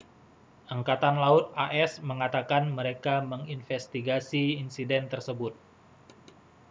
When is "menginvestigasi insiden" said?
3.31-5.03